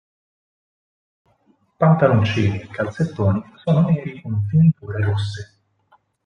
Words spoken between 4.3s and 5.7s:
finiture rosse.